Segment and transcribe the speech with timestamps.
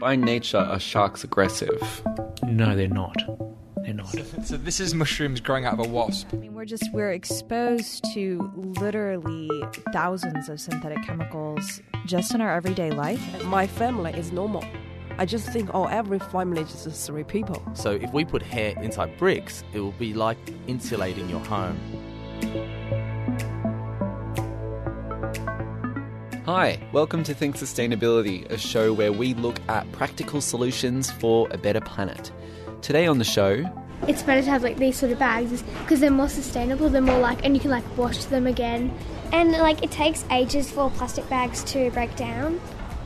[0.00, 2.02] By nature, are sharks aggressive?
[2.44, 3.16] No, they're not.
[3.82, 4.08] They're not.
[4.44, 6.28] So this is mushrooms growing out of a wasp.
[6.32, 8.50] I mean, we're just we're exposed to
[8.80, 9.50] literally
[9.92, 13.44] thousands of synthetic chemicals just in our everyday life.
[13.46, 14.64] My family is normal.
[15.18, 17.60] I just think, oh, every family is just three people.
[17.74, 20.38] So if we put hair inside bricks, it will be like
[20.68, 21.76] insulating your home.
[26.48, 31.58] Hi, welcome to Think Sustainability, a show where we look at practical solutions for a
[31.58, 32.32] better planet.
[32.80, 33.70] Today on the show,
[34.08, 36.88] it's better to have like these sort of bags because they're more sustainable.
[36.88, 38.90] They're more like, and you can like wash them again.
[39.30, 42.58] And like it takes ages for plastic bags to break down.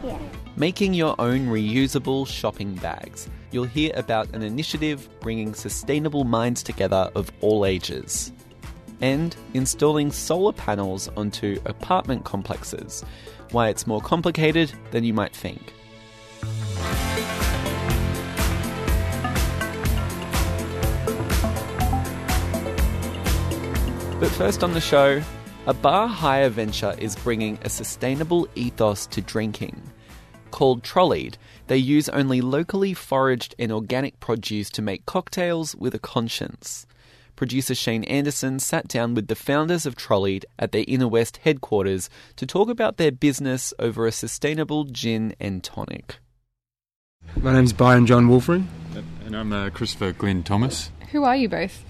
[0.04, 0.20] Yeah.
[0.54, 3.28] Making your own reusable shopping bags.
[3.50, 8.30] You'll hear about an initiative bringing sustainable minds together of all ages.
[9.02, 13.04] And installing solar panels onto apartment complexes.
[13.50, 15.74] Why it's more complicated than you might think.
[24.20, 25.20] But first on the show,
[25.66, 29.82] a bar hire venture is bringing a sustainable ethos to drinking.
[30.52, 35.98] Called Trolleyed, they use only locally foraged and organic produce to make cocktails with a
[35.98, 36.86] conscience.
[37.36, 42.08] Producer Shane Anderson sat down with the founders of Trolleyed at their Inner West headquarters
[42.36, 46.18] to talk about their business over a sustainable gin and tonic.
[47.36, 48.68] My name's Byron John Wolfring.
[49.24, 50.90] And I'm uh, Christopher Glenn Thomas.
[51.12, 51.84] Who are you both?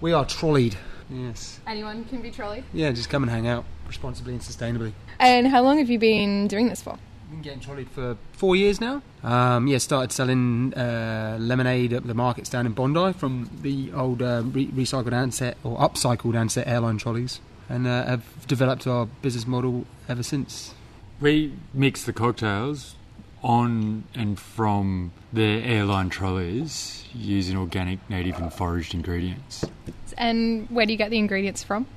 [0.00, 0.76] We are Trolleyed.
[1.10, 1.60] Yes.
[1.66, 2.64] Anyone can be trolleyed?
[2.72, 4.92] Yeah, just come and hang out responsibly and sustainably.
[5.18, 6.98] And how long have you been doing this for?
[7.28, 9.02] I've been getting trolleyed for four years now.
[9.22, 14.22] Um, yeah, started selling uh, lemonade at the markets down in Bondi from the old
[14.22, 19.46] uh, re- recycled Ansett or upcycled Ansett airline trolleys, and uh, have developed our business
[19.46, 20.72] model ever since.
[21.20, 22.94] We mix the cocktails
[23.42, 29.66] on and from the airline trolleys using organic, native, and foraged ingredients.
[30.16, 31.88] And where do you get the ingredients from?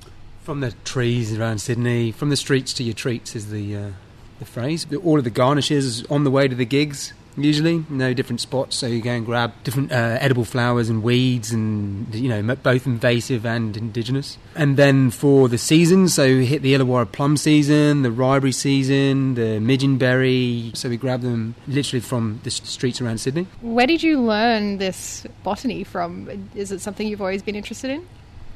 [0.42, 2.12] From the trees around Sydney.
[2.12, 3.90] From the streets to your treats is the uh,
[4.42, 4.86] the phrase.
[5.04, 7.12] All of the garnishes on the way to the gigs.
[7.34, 11.50] Usually, no different spots, so you go and grab different uh, edible flowers and weeds,
[11.50, 14.36] and you know both invasive and indigenous.
[14.54, 19.34] And then for the seasons, so we hit the Illawarra plum season, the riberry season,
[19.36, 20.76] the midgeonberry.
[20.76, 23.46] So we grab them literally from the streets around Sydney.
[23.62, 26.50] Where did you learn this botany from?
[26.54, 28.06] Is it something you've always been interested in?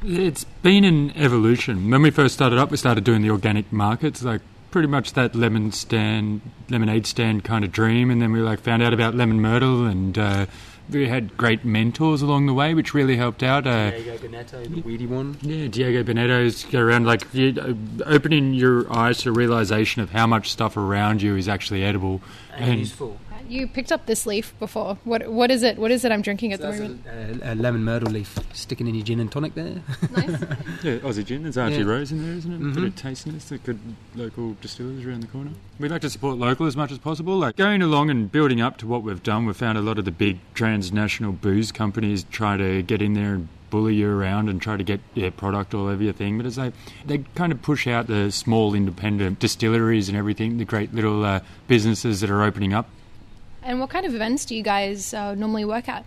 [0.02, 1.90] It's been an evolution.
[1.90, 4.42] When we first started up, we started doing the organic markets, like
[4.76, 8.82] pretty much that lemon stand, lemonade stand kind of dream, and then we like found
[8.82, 10.44] out about lemon myrtle, and uh,
[10.90, 13.66] we had great mentors along the way, which really helped out.
[13.66, 15.38] Uh, Diego Bonetto, the weedy one.
[15.40, 17.72] Yeah, Diego Bonetto's go around like uh,
[18.04, 22.20] opening your eyes to a realization of how much stuff around you is actually edible
[22.54, 23.18] and, and useful.
[23.48, 24.98] You picked up this leaf before.
[25.04, 25.78] What what is it?
[25.78, 27.06] What is it I'm drinking at so the moment?
[27.42, 29.82] A, a, lemon myrtle leaf sticking in your gin and tonic there.
[30.12, 30.28] Nice.
[30.82, 31.42] yeah, Aussie gin.
[31.42, 31.84] There's Archie yeah.
[31.84, 32.60] Rose in there, isn't it?
[32.60, 32.72] Mm-hmm.
[32.74, 33.48] Bit of tastiness.
[33.48, 33.78] The good
[34.14, 35.50] local distillers around the corner.
[35.78, 37.36] We'd like to support local as much as possible.
[37.36, 40.04] Like going along and building up to what we've done, we've found a lot of
[40.04, 44.62] the big transnational booze companies try to get in there and bully you around and
[44.62, 46.36] try to get their product all over your thing.
[46.36, 46.72] But as they
[47.04, 51.40] they kind of push out the small independent distilleries and everything, the great little uh,
[51.68, 52.88] businesses that are opening up.
[53.66, 56.04] And what kind of events do you guys uh, normally work at?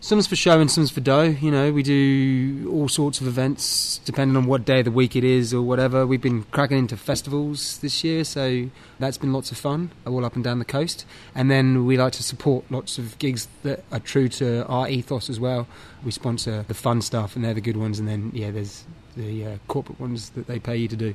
[0.00, 1.36] Some's for show and some's for dough.
[1.40, 5.14] You know, we do all sorts of events depending on what day of the week
[5.14, 6.06] it is or whatever.
[6.06, 10.36] We've been cracking into festivals this year, so that's been lots of fun, all up
[10.36, 11.04] and down the coast.
[11.34, 15.28] And then we like to support lots of gigs that are true to our ethos
[15.28, 15.68] as well.
[16.02, 17.98] We sponsor the fun stuff, and they're the good ones.
[17.98, 18.84] And then, yeah, there's
[19.18, 21.14] the uh, corporate ones that they pay you to do.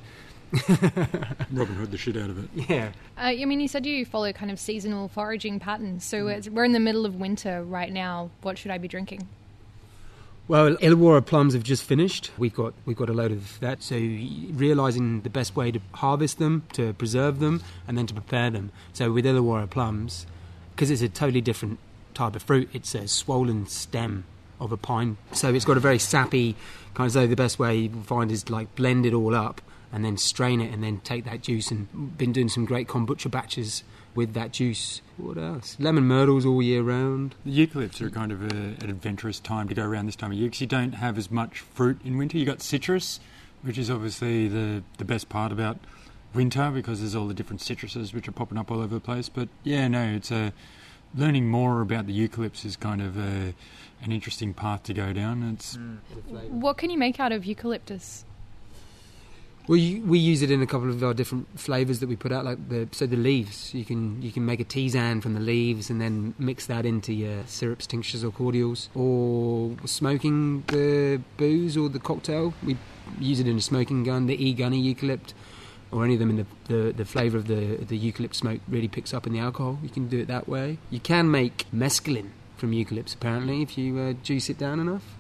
[1.52, 2.70] Robin Hood the shit out of it.
[2.70, 2.90] Yeah.
[3.18, 6.06] Uh, I mean, you said you follow kind of seasonal foraging patterns.
[6.06, 6.50] So mm.
[6.50, 8.30] we're in the middle of winter right now.
[8.42, 9.28] What should I be drinking?
[10.48, 12.32] Well, Illawarra plums have just finished.
[12.38, 13.84] We've got we've got a load of that.
[13.84, 18.50] So realizing the best way to harvest them, to preserve them, and then to prepare
[18.50, 18.72] them.
[18.94, 20.26] So with Illawarra plums,
[20.74, 21.80] because it's a totally different
[22.14, 24.24] type of fruit, it's a swollen stem
[24.62, 25.18] of a pine.
[25.34, 26.56] So it's got a very sappy
[26.94, 27.12] kind of.
[27.12, 29.60] So the best way you find is like blend it all up
[29.92, 33.32] and then strain it and then take that juice and been doing some great kombucha
[33.32, 33.84] batches
[34.16, 35.02] with that juice.
[35.18, 35.78] What else?
[35.80, 37.36] Lemon myrtles all year round.
[37.46, 40.38] The eucalypts are kind of a, an adventurous time to go around this time of
[40.38, 42.38] year because you don't have as much fruit in winter.
[42.38, 43.20] You got citrus,
[43.62, 45.78] which is obviously the the best part about
[46.34, 49.30] winter because there's all the different citruses which are popping up all over the place.
[49.30, 50.52] But yeah, no, it's a
[51.16, 53.54] learning more about the eucalypts is kind of a,
[54.02, 55.44] an interesting path to go down.
[55.54, 56.00] It's mm,
[56.50, 58.26] what can you make out of eucalyptus?
[59.68, 62.32] Well, you, we use it in a couple of our different flavors that we put
[62.32, 63.74] out, like the so the leaves.
[63.74, 67.12] You can you can make a tisane from the leaves and then mix that into
[67.12, 72.54] your syrups, tinctures, or cordials, or smoking the booze or the cocktail.
[72.64, 72.78] We
[73.20, 75.34] use it in a smoking gun, the e gunny eucalypt,
[75.92, 78.88] or any of them in the, the the flavor of the the eucalypt smoke really
[78.88, 79.80] picks up in the alcohol.
[79.84, 80.78] You can do it that way.
[80.90, 85.18] You can make mescaline from eucalypts apparently if you uh, juice it down enough.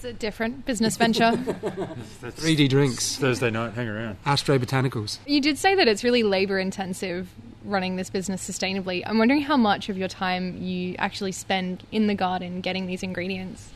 [0.00, 1.32] That's a different business venture.
[2.22, 3.16] 3D drinks.
[3.16, 4.16] Thursday night, hang around.
[4.24, 5.18] Astro Botanicals.
[5.26, 7.28] you did say that it's really labor intensive
[7.64, 9.02] running this business sustainably.
[9.04, 13.02] I'm wondering how much of your time you actually spend in the garden getting these
[13.02, 13.70] ingredients.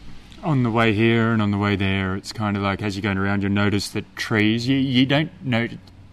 [0.44, 3.02] On the way here and on the way there, it's kind of like as you're
[3.02, 5.66] going around, you'll notice that trees, you, you don't know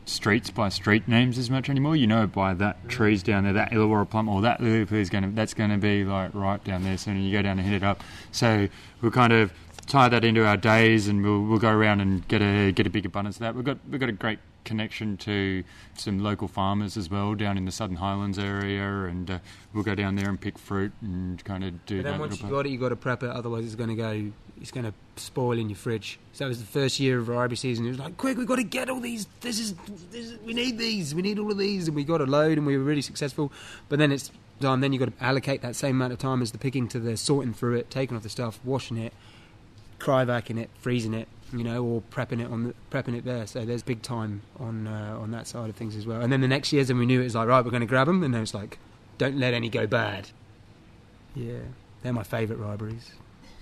[0.05, 1.95] streets by street names as much anymore.
[1.95, 5.23] You know by that tree's down there, that Illawarra plum or that lily is going
[5.23, 7.15] to, that's going to be like right down there soon.
[7.15, 8.03] And you go down and hit it up.
[8.31, 8.67] So
[9.01, 9.53] we're kind of
[9.89, 12.89] tie that into our days and we'll, we'll go around and get a get a
[12.89, 13.55] big abundance of that.
[13.55, 15.63] We've got we've got a great connection to
[15.95, 19.39] some local farmers as well down in the Southern Highlands area, and uh,
[19.73, 22.19] we'll go down there and pick fruit and kind of do But then that.
[22.19, 23.29] once you have got it, you have got to prep it.
[23.31, 24.31] Otherwise, it's going to go.
[24.61, 26.19] It's going to spoil in your fridge.
[26.33, 27.85] So it was the first year of variety season.
[27.85, 29.25] It was like, quick, we've got to get all these.
[29.41, 29.73] This is,
[30.11, 30.39] this is.
[30.41, 31.15] We need these.
[31.15, 33.51] We need all of these, and we got a load, and we were really successful.
[33.87, 34.81] But then it's done.
[34.81, 37.15] Then you've got to allocate that same amount of time as the picking to the
[37.17, 39.13] sorting through it, taking off the stuff, washing it,
[39.99, 41.27] cryovac in it, freezing it.
[41.51, 43.47] You know, or prepping it on the, prepping it there.
[43.47, 46.21] So there's big time on uh, on that side of things as well.
[46.21, 47.87] And then the next years, and we knew it was like, right, we're going to
[47.87, 48.77] grab them, and then it's like,
[49.17, 50.29] don't let any go bad.
[51.33, 51.61] Yeah,
[52.03, 53.13] they're my favourite riberries.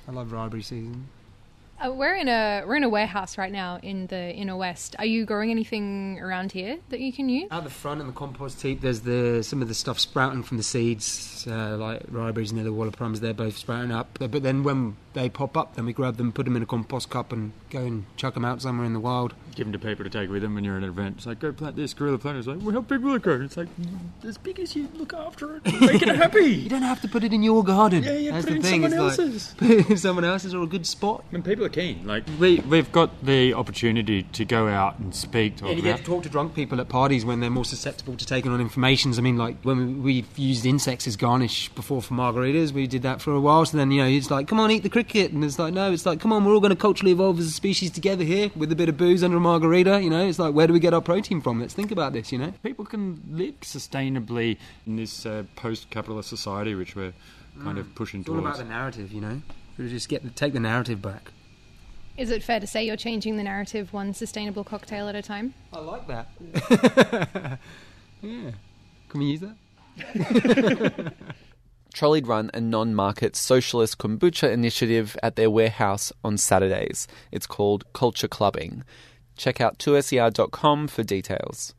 [0.06, 1.08] I love ribery season.
[1.80, 4.96] Uh, we're in a we're in a warehouse right now in the inner west.
[4.98, 7.48] Are you growing anything around here that you can use?
[7.52, 10.58] Out the front in the compost heap, there's the some of the stuff sprouting from
[10.58, 13.20] the seeds, uh, like riberries and the walla plums.
[13.20, 14.18] They're both sprouting up.
[14.18, 16.66] But but then when they pop up, then we grab them, put them in a
[16.66, 19.34] compost cup, and go and chuck them out somewhere in the wild.
[19.56, 21.18] Give them to people to take with them when you're at an event.
[21.18, 22.38] It's like, go plant this, guerrilla plant.
[22.38, 23.42] It's like, well, how big will it grow?
[23.42, 23.70] It's like,
[24.24, 26.38] as big as you look after it, making it happy.
[26.68, 28.04] You don't have to put it in your garden.
[28.04, 28.82] Yeah, yeah, That's put it in thing.
[28.84, 29.54] someone it's like, else's.
[29.58, 31.24] put it in someone else's or a good spot.
[31.32, 35.58] When people are keen, like we, we've got the opportunity to go out and speak
[35.58, 38.18] to Yeah, you get to talk to drunk people at parties when they're more susceptible
[38.18, 39.20] to taking on informations.
[39.20, 43.04] I mean, like when we, we've used insects as garnish before for margaritas, we did
[43.04, 43.66] that for a while.
[43.66, 45.32] So then, you know, it's like, come on, eat the cricket.
[45.32, 47.48] And it's like, no, it's like, come on, we're all going to culturally evolve as
[47.48, 50.02] a species together here with a bit of booze under a margarita.
[50.02, 51.60] You know, it's like, where do we get our protein from?
[51.60, 52.54] Let's think about this, you know?
[52.64, 57.14] people can live sustainably in this uh, post-capitalist society, which we're
[57.64, 58.60] kind of pushing It's all towards.
[58.60, 59.42] about the narrative, you know?
[59.78, 61.32] We just get the, take the narrative back.
[62.18, 65.54] Is it fair to say you're changing the narrative one sustainable cocktail at a time?
[65.72, 66.30] I like that.
[68.22, 68.52] yeah.
[69.10, 71.14] Can we use that?
[71.94, 77.08] Trolleyed run a non market socialist kombucha initiative at their warehouse on Saturdays.
[77.32, 78.84] It's called Culture Clubbing.
[79.36, 81.76] Check out 2ser.com for details.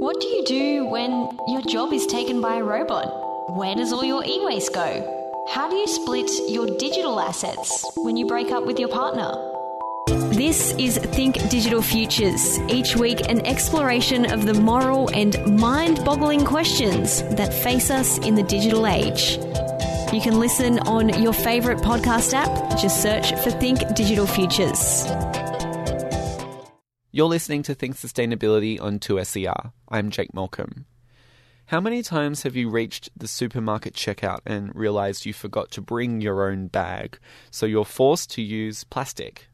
[0.00, 1.10] What do you do when
[1.48, 3.56] your job is taken by a robot?
[3.56, 5.46] Where does all your e waste go?
[5.50, 9.57] How do you split your digital assets when you break up with your partner?
[10.08, 12.58] This is Think Digital Futures.
[12.70, 18.34] Each week, an exploration of the moral and mind boggling questions that face us in
[18.34, 19.36] the digital age.
[20.10, 22.78] You can listen on your favourite podcast app.
[22.78, 25.04] Just search for Think Digital Futures.
[27.12, 29.72] You're listening to Think Sustainability on 2SER.
[29.90, 30.86] I'm Jake Malcolm.
[31.66, 36.22] How many times have you reached the supermarket checkout and realized you forgot to bring
[36.22, 37.18] your own bag,
[37.50, 39.47] so you're forced to use plastic?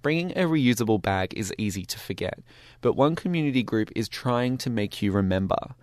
[0.00, 2.38] Bringing a reusable bag is easy to forget,
[2.80, 5.74] but one community group is trying to make you remember.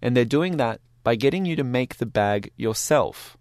[0.00, 3.36] And they're doing that by getting you to make the bag yourself.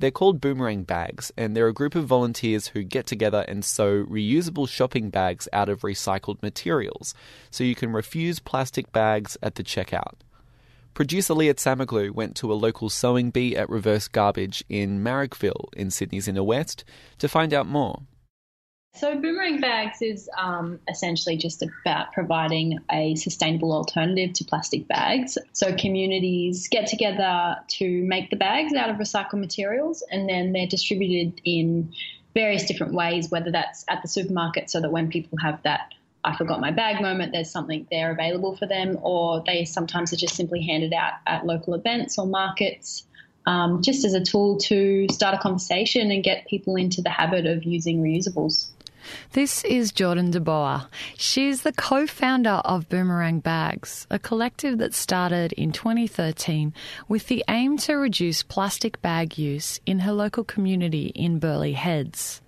[0.00, 4.04] They're called boomerang bags, and they're a group of volunteers who get together and sew
[4.04, 7.14] reusable shopping bags out of recycled materials,
[7.50, 10.14] so you can refuse plastic bags at the checkout.
[10.94, 15.90] Producer Liat Samaglu went to a local sewing bee at Reverse Garbage in Marrickville in
[15.90, 16.84] Sydney's inner west
[17.18, 18.02] to find out more.
[18.94, 25.38] So, Boomerang Bags is um, essentially just about providing a sustainable alternative to plastic bags.
[25.52, 30.66] So, communities get together to make the bags out of recycled materials and then they're
[30.66, 31.92] distributed in
[32.34, 35.92] various different ways, whether that's at the supermarket so that when people have that
[36.24, 40.16] I forgot my bag moment, there's something there available for them, or they sometimes are
[40.16, 43.04] just simply handed out at local events or markets.
[43.46, 47.46] Um, just as a tool to start a conversation and get people into the habit
[47.46, 48.68] of using reusables.
[49.32, 50.86] This is Jordan DeBoer.
[51.16, 56.72] She's the co founder of Boomerang Bags, a collective that started in 2013
[57.08, 62.40] with the aim to reduce plastic bag use in her local community in Burleigh Heads.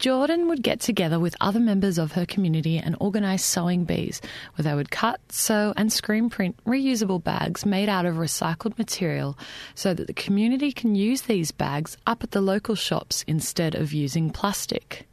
[0.00, 4.22] Jordan would get together with other members of her community and organise sewing bees,
[4.54, 9.38] where they would cut, sew, and screen print reusable bags made out of recycled material
[9.74, 13.92] so that the community can use these bags up at the local shops instead of
[13.92, 15.06] using plastic.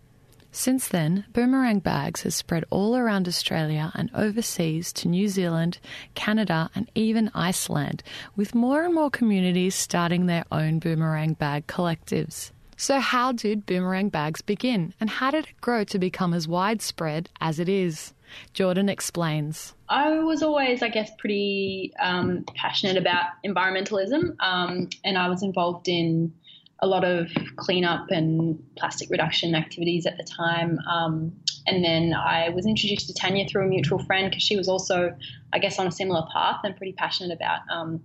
[0.58, 5.78] Since then, Boomerang Bags has spread all around Australia and overseas to New Zealand,
[6.16, 8.02] Canada, and even Iceland,
[8.36, 12.50] with more and more communities starting their own boomerang bag collectives.
[12.76, 17.30] So, how did boomerang bags begin, and how did it grow to become as widespread
[17.40, 18.16] as it is?
[18.54, 19.76] Jordan explains.
[19.90, 25.88] I was always, I guess, pretty um, passionate about environmentalism, um, and I was involved
[25.88, 26.34] in
[26.80, 30.80] a lot of cleanup and plastic reduction activities at the time.
[30.90, 31.34] Um,
[31.66, 35.16] and then I was introduced to Tanya through a mutual friend because she was also,
[35.52, 38.02] I guess, on a similar path and pretty passionate about um,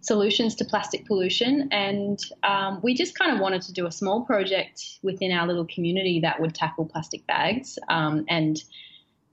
[0.00, 1.68] solutions to plastic pollution.
[1.72, 5.66] And um, we just kind of wanted to do a small project within our little
[5.66, 8.62] community that would tackle plastic bags um, and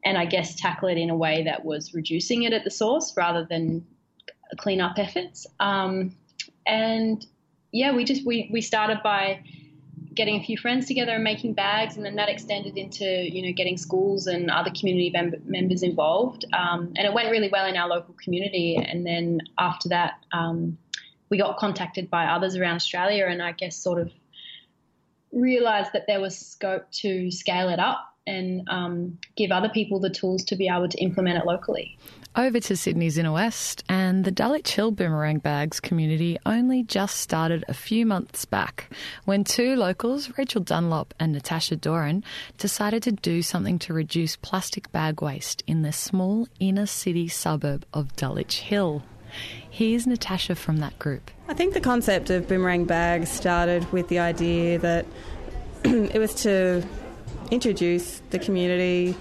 [0.06, 3.14] and I guess tackle it in a way that was reducing it at the source
[3.18, 3.86] rather than
[4.58, 5.46] cleanup efforts.
[5.60, 6.16] Um,
[6.66, 7.26] and
[7.72, 9.44] yeah, we just we we started by
[10.16, 13.54] getting a few friends together and making bags, and then that extended into you know
[13.54, 17.78] getting schools and other community mem- members involved, um, and it went really well in
[17.78, 18.76] our local community.
[18.76, 20.78] And then after that, um,
[21.30, 24.12] we got contacted by others around Australia, and I guess sort of
[25.32, 30.10] realized that there was scope to scale it up and um, give other people the
[30.10, 31.98] tools to be able to implement it locally.
[32.36, 37.66] Over to Sydney's inner west, and the Dulwich Hill Boomerang Bags community only just started
[37.68, 38.92] a few months back
[39.26, 42.24] when two locals, Rachel Dunlop and Natasha Doran,
[42.60, 47.84] decided to do something to reduce plastic bag waste in the small inner city suburb
[47.94, 49.04] of Dulwich Hill.
[49.68, 51.32] Here's Natasha from that group.
[51.48, 55.06] I think the concept of boomerang bags started with the idea that
[55.84, 56.84] it was to
[57.52, 59.16] introduce the community,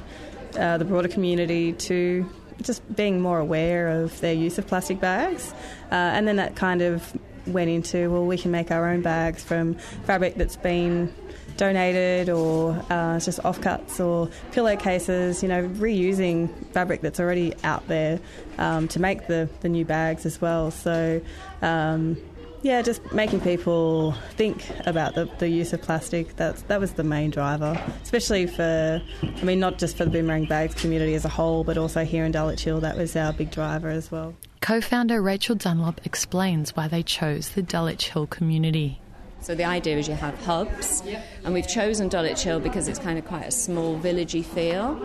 [0.58, 2.28] uh, the broader community, to
[2.62, 5.52] just being more aware of their use of plastic bags.
[5.90, 7.16] Uh, and then that kind of
[7.46, 11.12] went into, well, we can make our own bags from fabric that's been
[11.56, 18.20] donated or uh, just offcuts or pillowcases, you know, reusing fabric that's already out there
[18.58, 20.70] um, to make the, the new bags as well.
[20.70, 21.20] So,
[21.62, 22.16] um,
[22.62, 26.36] yeah, just making people think about the, the use of plastic.
[26.36, 30.46] That's, that was the main driver, especially for, I mean, not just for the boomerang
[30.46, 32.80] bags community as a whole, but also here in Dulwich Hill.
[32.80, 34.34] That was our big driver as well.
[34.60, 39.00] Co founder Rachel Dunlop explains why they chose the Dulwich Hill community.
[39.40, 41.02] So the idea is you have hubs,
[41.44, 45.00] and we've chosen Dulwich Hill because it's kind of quite a small villagey feel.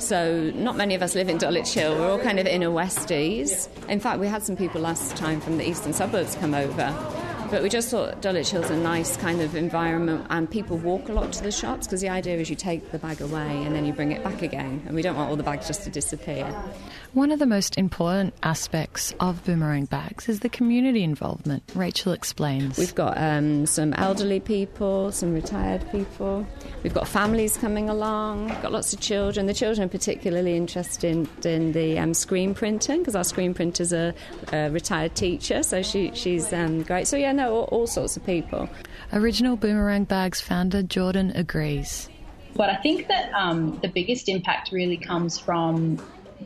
[0.00, 1.94] So not many of us live in Dulwich Hill.
[1.94, 3.68] We're all kind of inner westies.
[3.88, 7.29] In fact, we had some people last time from the eastern suburbs come over.
[7.50, 11.12] But we just thought Dulwich Hill's a nice kind of environment, and people walk a
[11.12, 13.84] lot to the shops because the idea is you take the bag away and then
[13.84, 16.46] you bring it back again, and we don't want all the bags just to disappear.
[17.12, 21.64] One of the most important aspects of boomerang bags is the community involvement.
[21.74, 22.78] Rachel explains.
[22.78, 26.46] We've got um, some elderly people, some retired people.
[26.84, 28.50] We've got families coming along.
[28.50, 29.46] We've got lots of children.
[29.46, 34.14] The children are particularly interested in, the um, screen printing because our screen printer's a,
[34.52, 37.08] a retired teacher, so she, she's um, great.
[37.08, 38.68] So yeah, no, all, all sorts of people.
[39.12, 42.08] Original Boomerang Bags founder Jordan agrees.
[42.54, 45.98] But I think that um, the biggest impact really comes from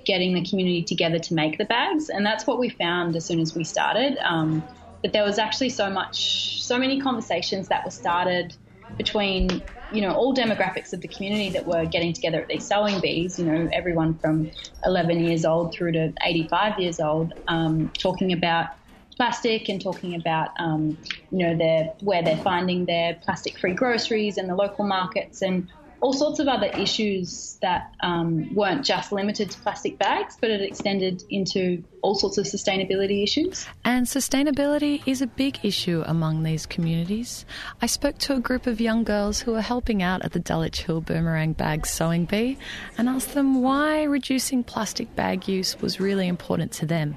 [0.05, 3.41] getting the community together to make the bags, and that's what we found as soon
[3.41, 4.19] as we started.
[4.25, 4.63] Um,
[5.03, 8.55] that there was actually so much, so many conversations that were started
[8.97, 13.01] between you know all demographics of the community that were getting together at these sewing
[13.01, 13.39] bees.
[13.39, 14.51] You know, everyone from
[14.85, 18.69] 11 years old through to 85 years old, um, talking about
[19.16, 20.99] plastic and talking about um,
[21.30, 25.68] you know their where they're finding their plastic-free groceries and the local markets and
[26.04, 30.61] all sorts of other issues that um, weren't just limited to plastic bags, but it
[30.61, 33.66] extended into all sorts of sustainability issues.
[33.87, 37.47] And sustainability is a big issue among these communities.
[37.80, 40.83] I spoke to a group of young girls who are helping out at the Dulwich
[40.83, 42.59] Hill Boomerang Bag Sewing Bee
[42.99, 47.16] and asked them why reducing plastic bag use was really important to them.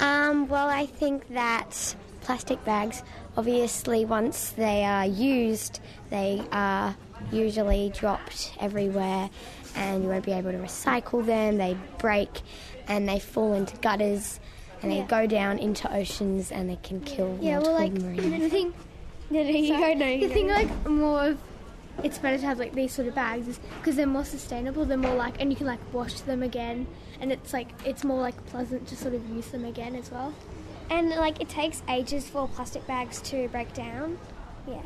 [0.00, 3.02] Um, well, I think that plastic bags,
[3.36, 6.96] obviously, once they are used, they are
[7.32, 9.30] usually dropped everywhere
[9.74, 11.56] and you won't be able to recycle them.
[11.58, 12.40] They break
[12.88, 14.38] and they fall into gutters
[14.82, 15.02] and Yeah.
[15.02, 18.50] they go down into oceans and they can kill Yeah, well, like multiple the marine
[18.50, 18.74] thing,
[19.30, 19.94] no, no, you go.
[19.94, 21.38] no, the thing, like more of,
[22.02, 24.84] it's better to have like these sort of bags, because they're more sustainable.
[24.84, 26.86] They're more like, and you can like wash them again,
[27.20, 30.34] and it's like it's more like pleasant to sort of use them again as well.
[30.90, 34.18] And like it takes ages for plastic bags to break down.
[34.68, 34.82] Yeah.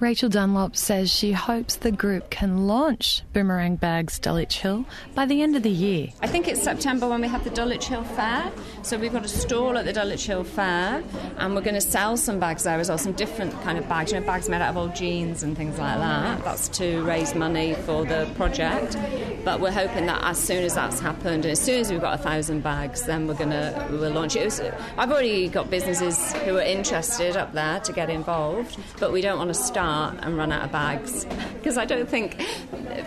[0.00, 4.84] Rachel Dunlop says she hopes the group can launch Boomerang Bags Dulwich Hill
[5.14, 6.08] by the end of the year.
[6.22, 8.50] I think it's September when we have the Dulwich Hill Fair.
[8.82, 11.02] So we've got a stall at the Dulwich Hill Fair,
[11.38, 14.12] and we're going to sell some bags there as well, some different kind of bags,
[14.12, 16.44] you know, bags made out of old jeans and things like that.
[16.44, 18.96] That's to raise money for the project.
[19.44, 22.18] But we're hoping that as soon as that's happened, and as soon as we've got
[22.18, 24.42] a thousand bags, then we're going to we'll launch it.
[24.42, 24.60] it was,
[24.96, 29.38] I've already got businesses who are interested up there to get involved, but we don't
[29.38, 31.24] want to start and run out of bags
[31.54, 32.40] because I don't think,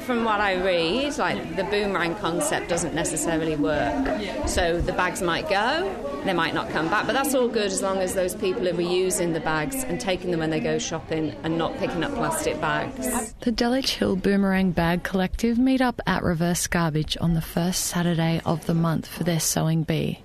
[0.01, 4.48] from what I read, like the boomerang concept doesn't necessarily work.
[4.48, 7.81] So the bags might go, they might not come back, but that's all good as
[7.81, 11.36] long as those people are reusing the bags and taking them when they go shopping
[11.43, 13.34] and not picking up plastic bags.
[13.39, 18.41] The Dulwich Hill Boomerang Bag Collective meet up at Reverse Garbage on the first Saturday
[18.46, 20.20] of the month for their sewing bee.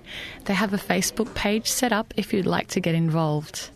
[0.45, 3.69] They have a Facebook page set up if you'd like to get involved.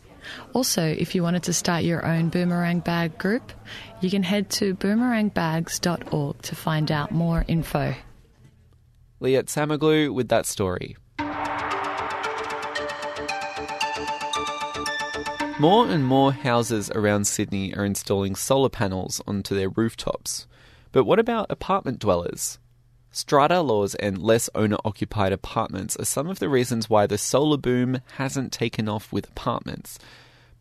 [0.53, 3.51] Also, if you wanted to start your own boomerang bag group,
[4.01, 7.95] you can head to boomerangbags.org to find out more info.
[9.21, 10.97] Liat Samaglu with that story.
[15.59, 20.47] More and more houses around Sydney are installing solar panels onto their rooftops.
[20.91, 22.57] But what about apartment dwellers?
[23.13, 27.58] Strata laws and less owner occupied apartments are some of the reasons why the solar
[27.58, 30.00] boom hasn't taken off with apartments.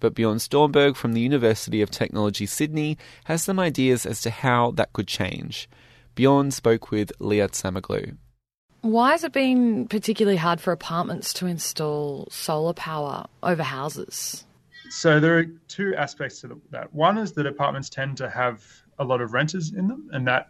[0.00, 4.73] But Bjorn Sturmberg from the University of Technology Sydney has some ideas as to how
[4.73, 5.69] that could change.
[6.16, 8.16] Bjorn spoke with Liat Samaglu.
[8.80, 14.45] Why has it been particularly hard for apartments to install solar power over houses?
[14.88, 16.92] So there are two aspects to that.
[16.92, 18.64] One is that apartments tend to have
[18.99, 20.49] a lot of renters in them, and that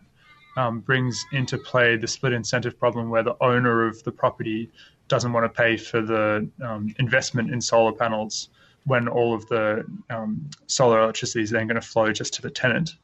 [0.56, 4.70] um, brings into play the split incentive problem where the owner of the property
[5.08, 8.48] doesn't want to pay for the um, investment in solar panels
[8.84, 12.50] when all of the um, solar electricity is then going to flow just to the
[12.50, 12.94] tenant.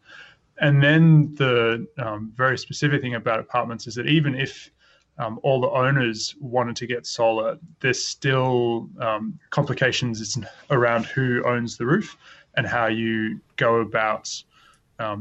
[0.58, 4.70] And then the um, very specific thing about apartments is that even if
[5.18, 10.38] um, all the owners wanted to get solar, there's still um, complications
[10.70, 12.16] around who owns the roof
[12.56, 14.30] and how you go about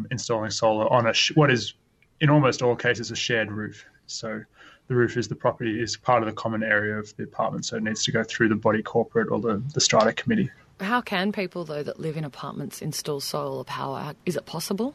[0.09, 1.73] installing solar on a sh- what is,
[2.21, 3.85] in almost all cases, a shared roof.
[4.07, 4.41] So
[4.87, 7.77] the roof is the property is part of the common area of the apartment, so
[7.77, 10.51] it needs to go through the body corporate or the, the strata committee.
[10.79, 14.13] How can people though that live in apartments install solar power?
[14.25, 14.93] Is it possible?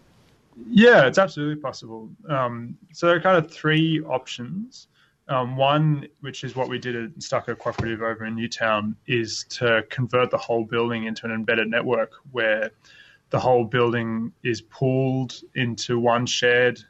[0.69, 2.11] Yeah, it's absolutely possible.
[2.29, 4.89] Um, so there are kind of three options.
[5.29, 9.85] Um, one, which is what we did at Stucco Cooperative over in Newtown, is to
[9.89, 12.71] convert the whole building into an embedded network where
[13.31, 16.83] the whole building is pooled into one shared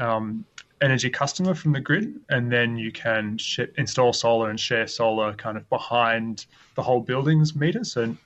[0.00, 0.44] um,
[0.80, 5.34] energy customer from the grid, and then you can sh- install solar and share solar
[5.34, 7.84] kind of behind the whole building's meter.
[7.84, 8.16] So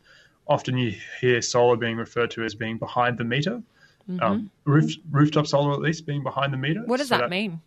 [0.47, 3.63] often you hear solar being referred to as being behind the meter.
[4.09, 4.23] Mm-hmm.
[4.23, 6.83] Um, roof, rooftop solar, at least, being behind the meter.
[6.87, 7.61] What does So that, mean?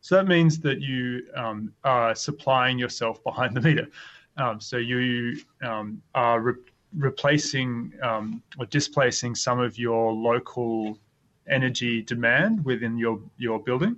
[0.00, 3.88] so that means that you um, are supplying yourself behind the meter.
[4.36, 6.54] Um, so you um, are re-
[6.96, 10.98] replacing um, or displacing some of your local
[11.48, 13.96] energy demand within your your building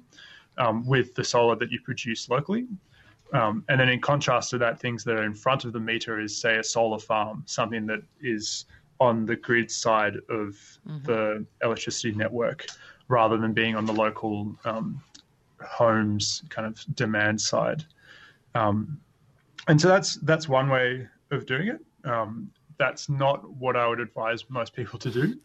[0.58, 2.66] um, with the solar that you produce locally.
[3.32, 6.20] Um, and then in contrast to that, things that are in front of the meter
[6.20, 8.66] is say a solar farm, something that is
[9.00, 10.56] on the grid side of
[11.04, 12.66] the electricity network,
[13.08, 15.02] rather than being on the local um,
[15.60, 17.84] homes kind of demand side.
[18.54, 19.00] Um,
[19.68, 21.80] and so that's that's one way of doing it.
[22.08, 25.38] Um, that's not what I would advise most people to do.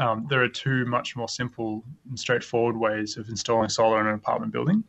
[0.00, 4.14] Um, there are two much more simple and straightforward ways of installing solar in an
[4.14, 4.82] apartment building.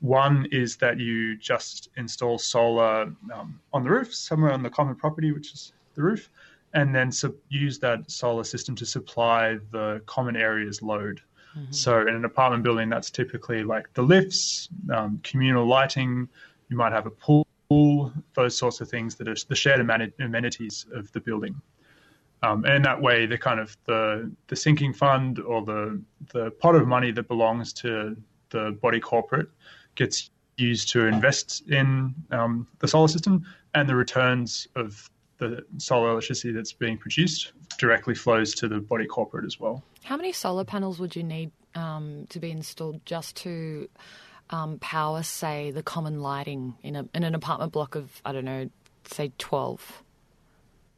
[0.00, 4.94] One is that you just install solar um, on the roof, somewhere on the common
[4.94, 6.30] property, which is the roof,
[6.72, 11.20] and then sub- use that solar system to supply the common areas load.
[11.70, 16.28] So in an apartment building, that's typically like the lifts, um, communal lighting.
[16.68, 20.86] You might have a pool, those sorts of things that are the shared ameni- amenities
[20.92, 21.60] of the building.
[22.44, 26.00] Um, and in that way, the kind of the the sinking fund or the
[26.32, 28.16] the pot of money that belongs to
[28.50, 29.48] the body corporate
[29.94, 36.10] gets used to invest in um, the solar system, and the returns of the solar
[36.10, 39.82] electricity that's being produced directly flows to the body corporate as well.
[40.04, 43.88] How many solar panels would you need um, to be installed just to
[44.50, 48.44] um, power, say, the common lighting in a in an apartment block of I don't
[48.44, 48.68] know,
[49.06, 50.03] say twelve?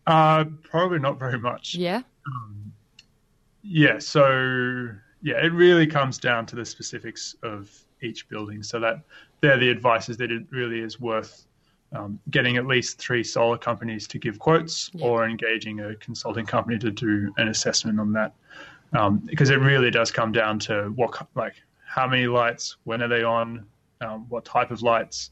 [0.06, 1.74] Uh, probably not very much.
[1.74, 2.02] Yeah.
[3.62, 4.90] Yeah, so
[5.22, 8.62] yeah, it really comes down to the specifics of each building.
[8.62, 9.00] So that
[9.40, 11.46] they're the advice is that it really is worth
[11.92, 16.78] um, getting at least three solar companies to give quotes or engaging a consulting company
[16.78, 18.34] to do an assessment on that.
[18.92, 23.08] Um, because it really does come down to what, like, how many lights, when are
[23.08, 23.66] they on,
[24.00, 25.30] um, what type of lights,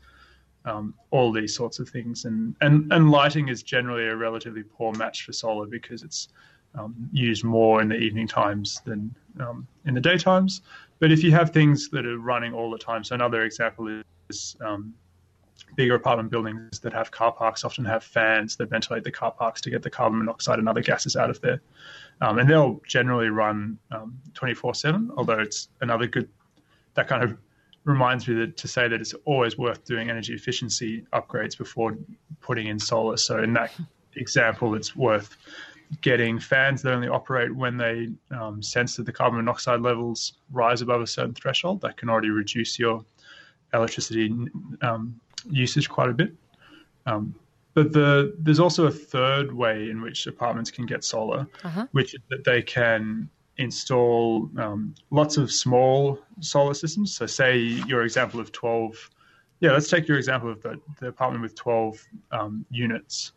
[0.64, 2.24] um, all these sorts of things.
[2.24, 6.28] And, and, and lighting is generally a relatively poor match for solar because it's
[6.74, 10.62] um, used more in the evening times than um, in the daytimes.
[10.98, 14.56] But if you have things that are running all the time, so another example is
[14.64, 14.94] um,
[15.76, 19.60] bigger apartment buildings that have car parks often have fans that ventilate the car parks
[19.60, 21.60] to get the carbon monoxide and other gases out of there.
[22.20, 23.78] Um, and they'll generally run
[24.34, 26.28] 24 um, 7, although it's another good,
[26.94, 27.36] that kind of
[27.84, 31.96] reminds me that, to say that it's always worth doing energy efficiency upgrades before
[32.40, 33.16] putting in solar.
[33.16, 33.72] So in that
[34.16, 35.36] example, it's worth
[36.00, 40.80] getting fans that only operate when they um, sense that the carbon monoxide levels rise
[40.80, 41.82] above a certain threshold.
[41.82, 43.04] That can already reduce your
[43.72, 44.34] electricity
[44.82, 45.20] um,
[45.50, 46.32] usage quite a bit.
[47.06, 47.34] Um,
[47.74, 51.86] but the, there's also a third way in which apartments can get solar, uh-huh.
[51.92, 57.14] which is that they can install um, lots of small solar systems.
[57.14, 59.10] So, say your example of 12,
[59.60, 63.32] yeah, let's take your example of the, the apartment with 12 um, units.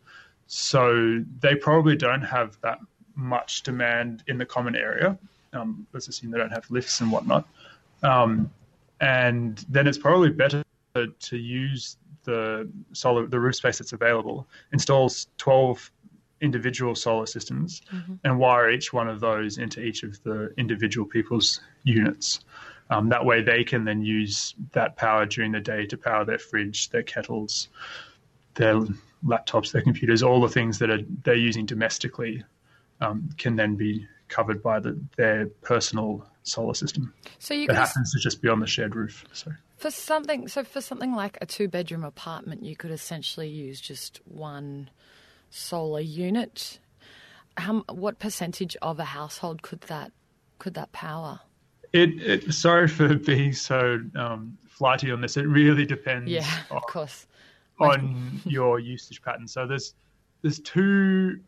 [0.48, 2.80] So, they probably don't have that
[3.16, 5.18] much demand in the common area.
[5.54, 7.48] Um, let's assume they don't have lifts and whatnot.
[8.04, 8.52] Um,
[9.00, 10.64] and then it's probably better
[10.96, 15.92] to use the solar the roof space that's available, installs 12
[16.42, 18.16] individual solar systems mm-hmm.
[18.24, 22.40] and wire each one of those into each of the individual people's units.
[22.90, 26.38] Um, that way, they can then use that power during the day to power their
[26.38, 27.68] fridge, their kettles,
[28.56, 28.80] their
[29.26, 32.44] laptops, their computers, all the things that are they're using domestically
[33.02, 37.14] um, can then be covered by the, their personal solar system.
[37.40, 39.26] So you that happens to just be on the shared roof.
[39.34, 44.22] So for something, so for something like a two-bedroom apartment, you could essentially use just
[44.26, 44.90] one
[45.50, 46.80] solar unit.
[47.58, 50.12] How, what percentage of a household could that
[50.60, 51.40] could that power?
[51.94, 55.38] It, it sorry for being so um, flighty on this.
[55.38, 56.30] It really depends.
[56.30, 57.28] Yeah, on, of course.
[57.80, 59.48] On your usage pattern.
[59.48, 59.96] So there's
[60.42, 61.40] there's two,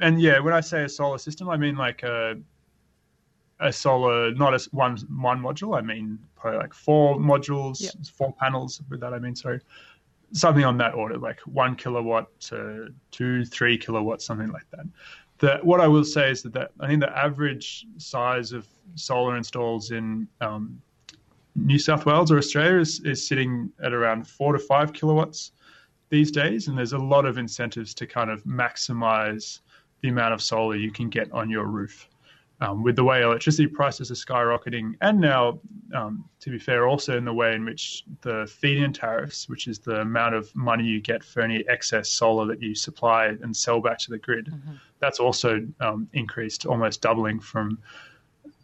[0.00, 2.36] and yeah, when I say a solar system, I mean like a
[3.60, 5.76] a solar, not a one one module.
[5.76, 7.94] I mean probably like four modules, yep.
[8.14, 8.80] four panels.
[8.88, 9.60] With that, I mean sorry,
[10.32, 14.86] something on that order, like one kilowatt to two, three kilowatts, something like that.
[15.38, 19.36] The, what I will say is that, that I think the average size of solar
[19.36, 20.80] installs in um,
[21.56, 25.52] New South Wales or Australia is, is sitting at around four to five kilowatts
[26.10, 29.60] these days, and there's a lot of incentives to kind of maximize
[30.02, 32.09] the amount of solar you can get on your roof
[32.60, 35.58] um, with the way electricity prices are skyrocketing, and now,
[35.94, 39.78] um, to be fair, also in the way in which the feed-in tariffs, which is
[39.78, 43.80] the amount of money you get for any excess solar that you supply and sell
[43.80, 44.72] back to the grid, mm-hmm.
[44.98, 47.78] that's also um, increased, almost doubling from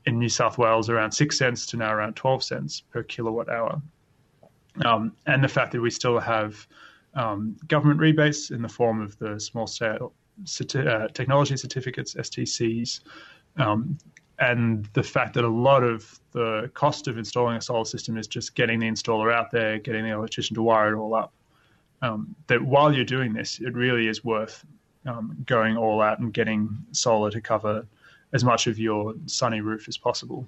[0.04, 3.80] in New South Wales around six cents to now around 12 cents per kilowatt hour.
[4.85, 6.66] Um, and the fact that we still have
[7.14, 10.12] um, government rebates in the form of the small scale
[10.74, 13.00] uh, technology certificates, STCs,
[13.56, 13.98] um,
[14.38, 18.26] and the fact that a lot of the cost of installing a solar system is
[18.26, 21.32] just getting the installer out there, getting the electrician to wire it all up.
[22.02, 24.64] Um, that while you're doing this, it really is worth
[25.06, 27.86] um, going all out and getting solar to cover
[28.34, 30.46] as much of your sunny roof as possible.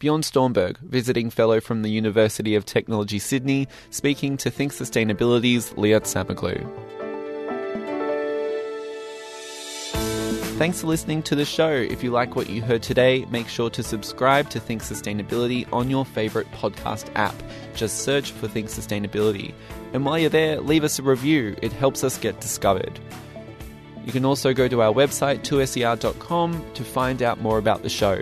[0.00, 6.02] Bjorn Sturmberg, visiting fellow from the University of Technology Sydney, speaking to Think Sustainability's Liat
[6.02, 6.97] Samoglu.
[10.58, 11.70] Thanks for listening to the show.
[11.70, 15.88] If you like what you heard today, make sure to subscribe to Think Sustainability on
[15.88, 17.34] your favourite podcast app.
[17.76, 19.54] Just search for Think Sustainability.
[19.92, 22.98] And while you're there, leave us a review, it helps us get discovered.
[24.04, 28.20] You can also go to our website, 2ser.com, to find out more about the show.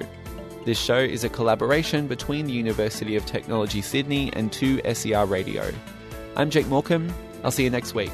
[0.66, 5.72] This show is a collaboration between the University of Technology Sydney and 2SER Radio.
[6.36, 7.14] I'm Jake Morecambe.
[7.42, 8.12] I'll see you next week.